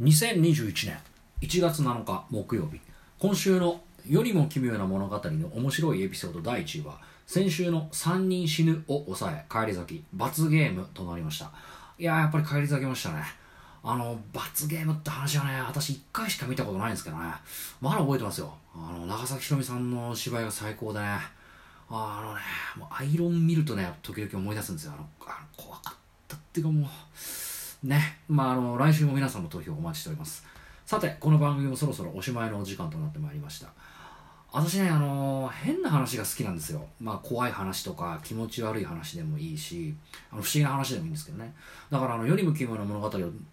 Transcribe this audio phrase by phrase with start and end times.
[0.00, 0.98] 2021年
[1.42, 2.80] 1月7日木曜日
[3.18, 11.52] 今週の世にも奇妙な物語の面白いエピソード第1位は先週の3人死ぬを抑え帰り咲き罰ゲームとなりました。
[11.98, 13.22] いややっぱり帰り咲きましたね。
[13.84, 17.24] あの罰ゲームって話はね私1回しか見たことないんですけどね。
[17.80, 18.54] まだ覚えてますよ。
[18.74, 21.18] あの長崎ひろみさんの芝居が最高でね。
[21.90, 22.40] あのね
[22.76, 24.94] もうアイロン見るとね時々思い出すんですよ。
[24.94, 25.94] あのあの怖かっ
[26.26, 26.88] たっていうかもう
[27.82, 28.18] ね。
[28.28, 30.44] まああの来週も皆さんの投票お待ちしております。
[30.86, 33.68] さてこの番組もそろそろおしまいのお時間となってまいりました。
[34.52, 36.86] 私ねあの変な話が好きなんですよ。
[37.00, 39.94] まあ怖い話とか気持ち悪い話でもいいし
[40.30, 41.54] あの不思議な話でもいいんですけどね。
[41.90, 43.10] だからあの世にも奇妙な物語を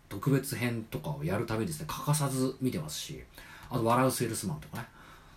[0.09, 3.23] 特別編とかをやるたびですね欠かさず見てますし
[3.69, 4.85] あと笑うセールスマンとかね。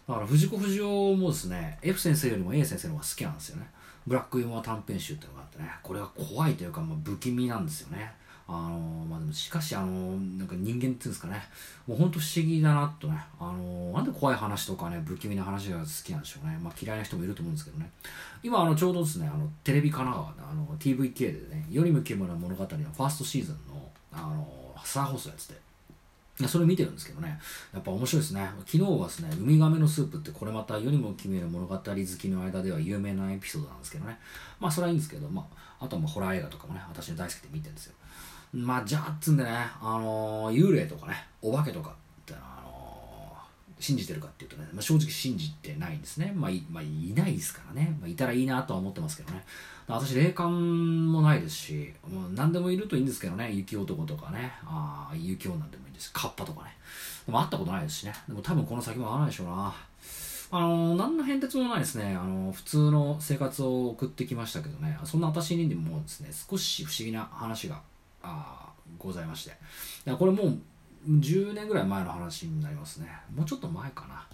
[0.09, 3.71] だから藤子不二雄もですね F 先生よりも A 先生の方が好きなんですよね。
[4.05, 5.71] ブラックユーモア短編集っていうのがあってね。
[5.83, 8.13] これが怖いというか、まあ、不気味なんですよね。
[8.55, 9.87] あのまあでもしかしあの
[10.37, 11.43] なんか人間っていうんですかね
[11.87, 17.91] もうほんと不思議だなとねあのなんで怖い話とかね不気味な話が好きなんでしょうねまあ嫌いな人もいると思うんですけどね
[18.43, 24.47] 今あのちょうどですねあのテレビ神奈川であの TVK でね世にも奇妙な物語のファーストシーズンのあの
[24.85, 25.73] 再放送やってて
[26.49, 27.39] それ見てるんですけどね、
[27.73, 28.49] やっぱ面白いですね。
[28.67, 34.19] 昨日はですね、ウミガメのスープってこれまた世にも奇妙な物語好きの間では有名なエピソードなんですけどね。
[34.59, 35.47] まあそれはいいんですけど、ま
[35.79, 37.95] あ、あとはまあホラー映画とかもね、私の大好きで見てるんですよ。
[38.53, 39.51] まあじゃあっつんでね、
[39.81, 41.93] あのー、幽霊とかね、お化けとかっ
[42.27, 46.33] てあのー、信じてるかっていうとね、まあ、正直信じてないんですね。
[46.35, 47.97] まあい,、まあ、いないですからね。
[47.99, 49.43] まあ、いたらいいなとは思ってますけどね。
[49.87, 56.77] 私、霊感もないですし、もう何でもいるといいんですけどね、雪男とかね、あ雪女でもいいですカッパとかね。
[57.27, 58.13] でも会ったことないですしね。
[58.29, 59.75] でも多分この先も会わないでしょうな。
[60.55, 62.15] あのー、何の変哲もないですね。
[62.15, 67.81] あのー、普通の生活を送ってきましたけどね、そんな私にでもですね、少し不思議な話が
[68.23, 69.53] あございまして。
[70.13, 70.59] これもう
[71.09, 73.09] 10年ぐらい前の話になりますね。
[73.35, 74.27] もうちょっと前かな。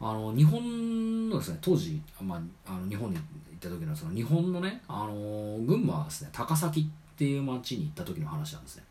[0.00, 3.24] あの日本のですね当時、まあ、あの日本に行っ
[3.60, 8.82] た時のその日本のね、あの群馬ですね高崎っていう町に行った時の話なんですね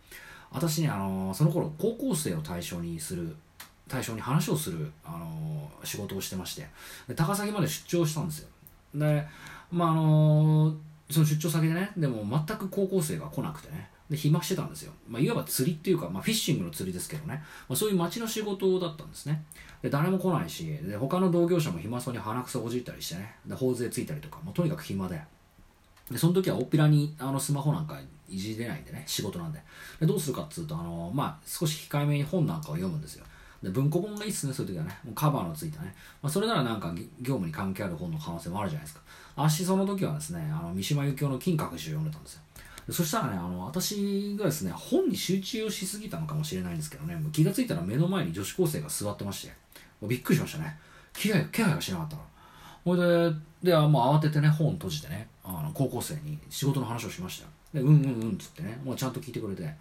[0.51, 3.35] 私ね、あのその頃高校生を対象にする
[3.88, 6.67] 対象に話をする、あの仕事をしてまして
[7.07, 8.49] で高崎まで出張したんですよ
[8.95, 9.25] で
[9.72, 10.73] まああの
[11.11, 17.34] その出張先でねでも全く高校生が来なくてねで暇してたんですよ、まあ、いわば釣りっていうか、まあ、フィッシングの釣りですけどね、
[17.68, 19.44] まあ、そういう町の仕事だったんですね。
[19.81, 23.35] で誰も来ないしで他の同業者も暇そうに鼻くそほじったりしてね。
[23.47, 25.19] で頬杖ついたりとかもうとにかく暇で。
[26.12, 29.59] でその時はおっぴらにあのスマホなんかいじれないんでね仕事なんで。
[30.00, 33.25] でどうするかっつうとあの、まあ、少し控えめに本なんかを読むんですよ。
[33.63, 34.96] で文庫本がいいっすねそういう時はね。
[35.03, 39.02] もうカバーのついたね、まあ、それならなんか業務に関係ある本の可能性もあるじゃないですか。
[39.35, 42.41] 私その時はですねあの三島由紀夫の金閣寺を読んでたんですよ。
[42.89, 49.53] そしたらね、あの、私がですね、本に集中をしすぎたのかもしれないんですけどね、気がついたら目の前に女子高生が座ってまして、
[50.01, 50.77] もうびっくりしましたね。
[51.13, 52.27] 気配気配がしなかったから。
[52.83, 57.49] ほいで、で、もう慌ててね、本閉じてね、あの高校生に仕事の話をしましたよ。
[57.73, 59.73] で、うんうんうんっつってね、もうちゃんと聞いてくれて、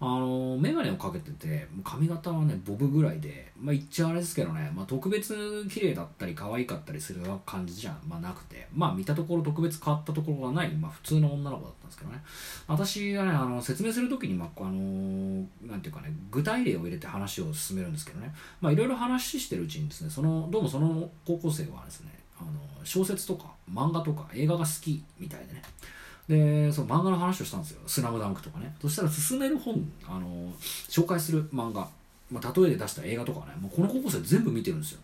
[0.00, 12.22] あの、メガネをかけてて、髪型はね、ボブぐらいで、まあ言っちゃあれですけどね、まあ特別綺麗だったり可愛かったりする感じじゃ、まあ、なくて、まあ見たところ特別変わったところがない、まあ普通の女の子だったんですけどね。
[12.66, 22.50] 私がね、あの、説明するときに、まあ、あの、なんていうかね、具体例を入れて話を進めるんですけどね、まあいろいろ話してるうちにですね、その、どうもその高校生はですね、あの、
[22.84, 25.62] 小説とか漫画とか映画が好きみたいでね、
[26.28, 28.74] でその漫画の話をしたんですよ「スラムダンクとかね。
[28.80, 30.52] そしたら進める本あの
[30.88, 31.88] 紹介する漫画、
[32.30, 35.00] まあ、例えで出した映画とかねもうこの高校生全部見てるんですよ。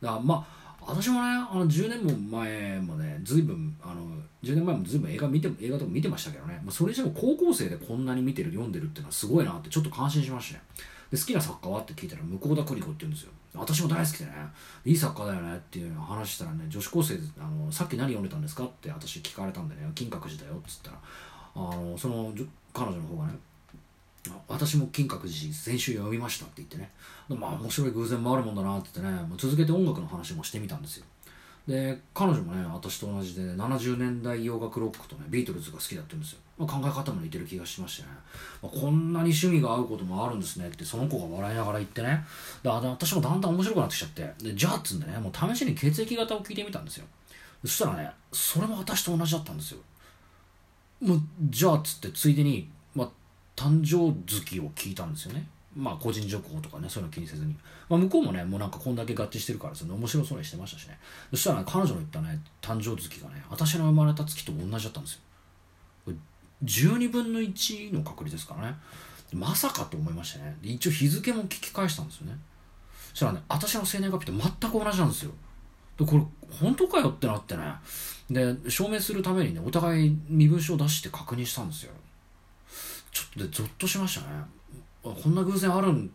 [0.00, 4.02] だからまあ私もねあの10年も前もね随分あの
[4.42, 10.64] 10年前も随分映画見て映画とか見てましたけどね、まあ、それにしても高校生でこんなに見てる読んでるっていうのはすごいなってちょっと感心しましたね。
[11.10, 13.32] で好きな作家はって聞いたら向田邦子って言うんですよ。
[13.54, 14.32] 私も大好きでね。
[14.84, 20.96] いい作家だよねっていう話したらね女子高生あのさっき何読んでたんですかって私聞かれたんでね金閣寺だよっつったら
[21.54, 22.32] あのその
[22.72, 23.34] 彼女の方がね
[24.48, 26.90] 私も金閣寺先週読みましたって言ってね。
[27.28, 29.22] まあ面白い偶然もあるもんだなって言ってね。
[29.22, 31.06] もう続けて音楽の話もしてみたんですよ。
[31.66, 38.08] で彼女もね私と同じで、ね、70年代洋楽ロックとねビートルズが好きだって言うんですよ、まあ、考え方も似てる気がしましてね、
[38.60, 42.24] まあ、こんなに趣味が合うこともあるんですねってその子が笑いながら言ってね。
[42.62, 44.44] で私もだんだん面白くなってきちゃって。
[44.44, 47.06] でじゃあっつんでねもう試しに血液型を聞いてみたんですよ。
[47.64, 49.78] そしたらねそれも私と同じだったんですよ。
[51.00, 52.68] もうじゃあっつってついでに、
[53.56, 55.46] 誕生月を聞いたんですよね。
[55.74, 57.56] まあ個人情報とかねそういうの気にせずに、
[57.88, 60.98] まあ、向こうもねもうなんかこんだけ合致してるからその面白そうにしてましたしね。
[61.30, 65.20] そしたら、ね、彼女の言ったね誕生月がね私の生まれた月と同じだったんですよ。
[66.64, 68.76] 12分の1の確率ですからね。
[69.32, 70.56] まさかと思いましたね。
[70.62, 72.36] 一応日付も聞き返したんですよね。
[73.10, 75.32] そしたらね私の生年月日と全く同じなんですよ。
[75.98, 77.74] でこれ本当かよってなってね。
[78.30, 81.92] で証明するためにねお互い身分証を出して確認したんですよ。
[83.36, 84.26] でゾッとしましたね。
[85.02, 86.10] こんな偶然あるん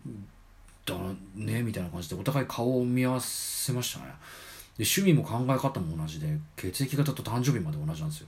[0.85, 0.95] だ
[1.35, 4.05] ねみたいな感じでお互い顔を見合わせましたね。
[4.77, 8.27] で趣味も考え方も同じで血液型と誕生日まで同じなんですよ。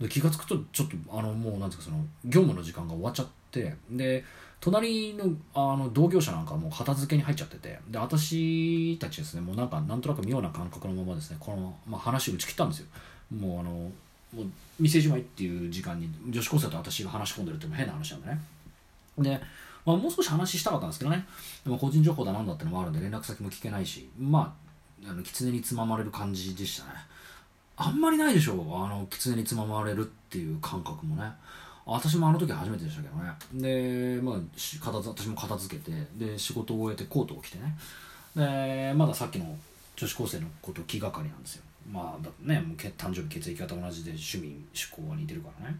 [0.00, 4.24] で気が付くとちょっとあのもうなんですかその業務の時間が終わっちゃってで
[4.60, 5.24] 隣の
[5.54, 12.86] あの同業者なんかもう片付けに入っちゃっててで私たちですねもうなんかなんとなく妙な感覚のままですねこの、まあ、話打ち切ったんですよ。
[13.36, 13.90] もうあの
[14.34, 14.46] もう
[14.78, 18.40] 店じまいっていう時間に女子高生と私が話し込んでるっても変な話なんでね。
[19.18, 19.40] で、
[19.84, 21.26] まあ、もう少し話したかったんですけどね。
[21.64, 24.54] でも個人情報だなんだってのもあるんで連絡先も聞けないしま
[25.04, 26.90] ああの狐につままれる感じでしたね。
[27.76, 28.58] あんまりないでしょう。
[28.74, 31.30] あの狐につままれるっていう感覚もね。
[31.86, 33.32] 私もあの時初めてでしたけどね。
[33.54, 34.34] で、まあ、
[34.84, 37.78] 片私も片付けてで仕事を終えてコートを着てね。
[38.36, 39.56] でまださっきの
[39.96, 41.62] 女子高生のこと気がかりなんですよ。
[41.90, 45.76] まあだねもう誕生日血液型同じで趣味趣向が似てるからね。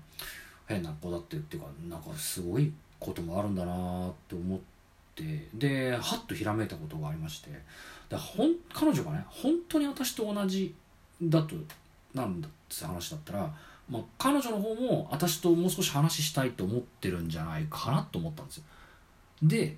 [0.66, 4.58] 変な子だってっていうかなんかすごいこともあるんだなって思っ
[5.14, 7.50] てではっとひらめいたことがありまして。
[8.08, 10.74] でほん彼女がね本当に私と同じ
[11.22, 11.56] だと
[12.14, 13.54] なんだって話だったら、
[13.88, 18.64] まあ、彼女の方も私ともう少し話したいと思ってるんじゃないかなと思ったんですよ。
[19.42, 19.76] で、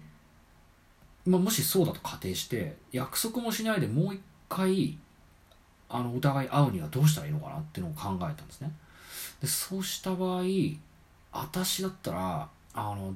[1.26, 4.96] まあ、もしそうだと仮定して約束もしないでもう一回
[5.90, 8.72] あのお互い会うにはどうしたらいいのかなっていうのを考えたんですね。
[9.40, 10.44] でそうした場合
[11.32, 13.14] 私だったらあの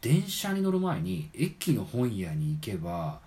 [0.00, 3.18] 電車に乗る前に駅の本屋に行けば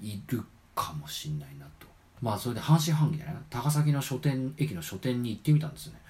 [0.00, 0.42] いる
[0.74, 1.86] かもしんないなと。
[2.22, 3.34] まあそれで半信半疑でね。
[3.50, 6.00] 高崎の書店駅の書店に行ってみたんですよね。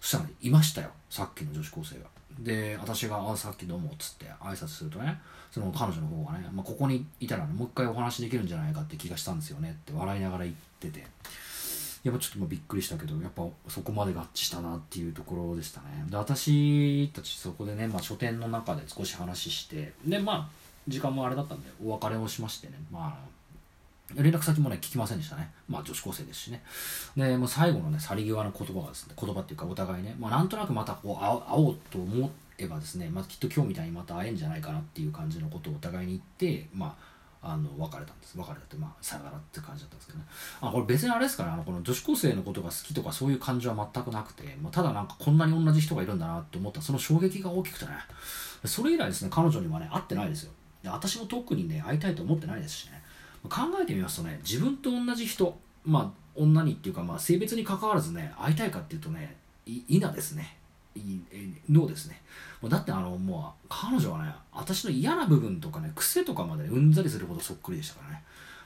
[0.00, 0.90] そしたら、ね、いましたよ。
[1.08, 2.06] さっきの女子高生が。
[2.40, 5.20] で私が「あさっきどうも」っつって挨拶するとね
[5.50, 11.06] その彼女の方がね、まあ、ここにいたら、ね、もう一回お話できるんじゃないかって気がしたんですよねって笑いながら言ってて。
[12.02, 20.48] やっぱちょっとびっくりしたけどやっぱそこまで合致したなっていうところでしたねで私たちそこでね、まあ、書店の中で少し話してでまあ
[20.88, 23.32] 時間もあれだったんでお別れをしましてねまあ
[24.14, 25.50] 連絡先もね、聞きませんでしたね。
[25.68, 26.62] まあ女子高生ですしね。
[27.16, 36.22] で、もう最後のね、去り際の言葉がですね、言葉っていうかお互いね、まあなんとなくまたこう会おうと思えばですね、まあきっと今日みたいにまた会えるんじゃないかなっていう感じのことをお互いに言っ
[36.60, 37.11] て、まあ、
[37.42, 38.38] あの、別れたんです。
[38.38, 40.24] 別れたって、まあ、さよならって感じだったんですけどね。
[40.60, 47.92] あ、これ別にあれですから、あの、この女子高生のことが好きとかそういう感じは全くなくて、まあ、ただなんかこんなに同じ人がいるんだなって思ったその衝撃が大きくてね、
[48.64, 50.52] それ以来ですね、彼女にはね、会ってないですよ。
[50.82, 53.02] で私も特にね、会いたいと思ってないですしね。
[53.48, 59.36] 考えてみますとね自分と同じ人まあ女にっていうか、まあ、性別に関わらずね会いたいかっていうとね
[59.66, 60.56] いなですね
[60.98, 61.20] い
[61.68, 62.20] ノーですね。
[62.60, 68.22] もうだってあのもう彼女はね私の嫌な部分とかね癖とかまでうんざりするほどそっくりでしたからね。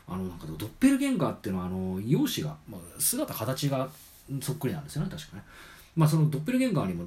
[0.08, 3.88] あのなんかドッペルゲンガーっていうのはあの容姿が、まあ、姿形が
[4.40, 5.43] そっくりなんですよね確かね。
[5.96, 7.06] まあそのドッペルゲンガーにも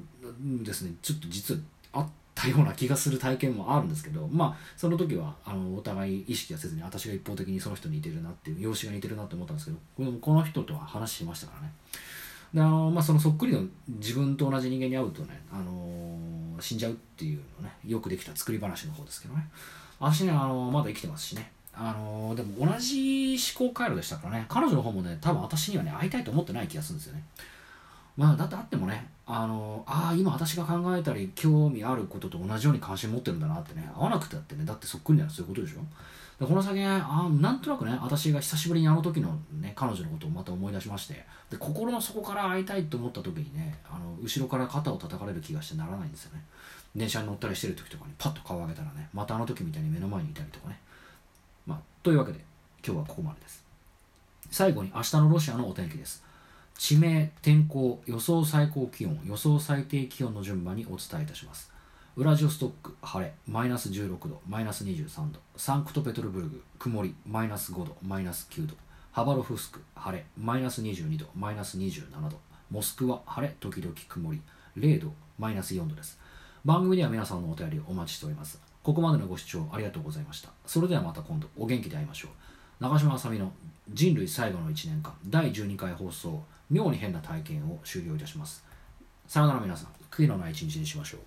[0.62, 1.60] ですねちょっと実は
[1.92, 9.72] あったような気がする体験もあるんですけどまあその時はあのお互い意識はせずに私が一方的にその人に似てるなっていう容姿が似てるなって思ったんですけ
[10.04, 11.72] どこの人とは話しましたからね。
[12.52, 19.48] であの、まあ、そのそっくりの自分と同じ人間に会うとね、あのー、死んじゃうっていうのねよくできた作り話の方ですけどね。
[19.98, 21.50] 私ね、あのー、まだ生きてますしね。
[21.72, 24.46] あのー、でも同じ思考回路でしたからね。
[24.48, 27.24] 彼女の方もね多分私にはね会いたいと思ってない気がするんですよね。
[28.16, 35.78] まあだってあってもねあのああ今私が考えたり興味あることと同じように関心持ってるんだなってね合わなくてだってねだってそっくりならそういうことでしょ。
[36.40, 46.42] でこの先あなんとなくね私が久しぶりにあの時のね彼女のことをまた思い出しましてで心の底から会いたいと思った時にねあの後ろから肩を叩かれる気がしてならないんですよね。
[46.96, 50.80] 電車に乗ったりしてる時とかにパッと顔を上げたらねまたあの時みたいに目の前にいたりとかね。
[51.66, 52.40] まあというわけで
[52.84, 53.62] 今日はここまでです。
[54.50, 56.24] 最後に明日のロシアのお天気です。
[56.78, 61.70] 地名、天候、予想最高気温、予想最低気温の順番にお伝えいたします。
[62.20, 65.40] ウラジオストック、晴れ、マイナス16度、マイナス23度。
[65.56, 68.74] サンクトペトルブルグ、曇り、マイナス5度、マイナス9度。
[69.10, 72.38] ハバロフスク、晴れ、マイナス22度、マイナス27度。
[72.70, 74.42] モスクワ、晴れ、時々曇り、
[74.76, 76.20] 0度、マイナス4度です。
[76.62, 78.60] 番組では皆さんのお便りをお待ちしております。
[78.82, 80.50] ここまでのご視聴ありがとうございました。
[80.66, 82.30] それではまた今度お元気で会いましょう。
[82.84, 83.50] 長嶋あさみの
[83.88, 88.62] 人類最後の1年間第12回放送妙に変な体験を終了いたします
[89.26, 91.20] さよなら皆さん悔いのない一日にしましょう